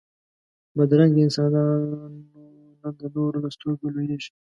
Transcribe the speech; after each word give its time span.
بدرنګه 0.77 1.19
انسانونه 1.23 1.61
د 2.99 3.01
نورو 3.15 3.37
له 3.43 3.49
سترګو 3.55 3.85
لوېږي 3.93 4.31